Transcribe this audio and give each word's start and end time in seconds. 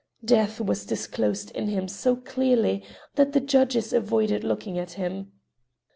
Death 0.25 0.59
was 0.59 0.87
disclosed 0.87 1.51
in 1.51 1.67
him 1.67 1.87
so 1.87 2.15
clearly 2.15 2.83
that 3.13 3.33
the 3.33 3.39
judges 3.39 3.93
avoided 3.93 4.43
looking 4.43 4.79
at 4.79 4.93
him. 4.93 5.31